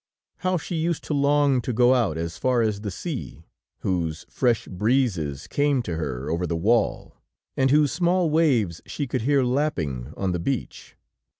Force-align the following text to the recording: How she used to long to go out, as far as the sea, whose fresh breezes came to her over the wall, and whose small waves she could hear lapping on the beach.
How 0.37 0.57
she 0.57 0.77
used 0.77 1.03
to 1.03 1.13
long 1.13 1.61
to 1.61 1.71
go 1.71 1.93
out, 1.93 2.17
as 2.17 2.35
far 2.39 2.63
as 2.63 2.81
the 2.81 2.89
sea, 2.89 3.43
whose 3.81 4.25
fresh 4.31 4.67
breezes 4.67 5.45
came 5.45 5.83
to 5.83 5.95
her 5.95 6.27
over 6.27 6.47
the 6.47 6.55
wall, 6.57 7.17
and 7.55 7.69
whose 7.69 7.91
small 7.91 8.27
waves 8.31 8.81
she 8.87 9.05
could 9.05 9.21
hear 9.21 9.43
lapping 9.43 10.11
on 10.17 10.31
the 10.31 10.39
beach. 10.39 10.95